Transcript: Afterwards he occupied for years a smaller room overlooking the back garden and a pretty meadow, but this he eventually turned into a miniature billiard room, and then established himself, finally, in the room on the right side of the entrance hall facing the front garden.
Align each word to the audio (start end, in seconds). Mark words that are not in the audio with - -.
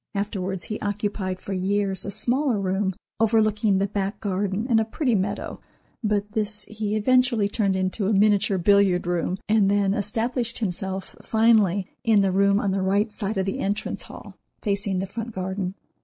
Afterwards 0.15 0.63
he 0.65 0.79
occupied 0.81 1.39
for 1.39 1.53
years 1.53 2.05
a 2.05 2.09
smaller 2.09 2.59
room 2.59 2.95
overlooking 3.19 3.77
the 3.77 3.85
back 3.85 4.19
garden 4.19 4.65
and 4.67 4.79
a 4.79 4.83
pretty 4.83 5.13
meadow, 5.13 5.61
but 6.03 6.31
this 6.31 6.63
he 6.65 6.95
eventually 6.95 7.47
turned 7.47 7.75
into 7.75 8.07
a 8.07 8.11
miniature 8.11 8.57
billiard 8.57 9.05
room, 9.05 9.37
and 9.47 9.69
then 9.69 9.93
established 9.93 10.57
himself, 10.57 11.15
finally, 11.21 11.85
in 12.03 12.21
the 12.23 12.31
room 12.31 12.59
on 12.59 12.71
the 12.71 12.81
right 12.81 13.11
side 13.11 13.37
of 13.37 13.45
the 13.45 13.59
entrance 13.59 14.01
hall 14.01 14.39
facing 14.63 14.97
the 14.97 15.05
front 15.05 15.33
garden. 15.33 15.75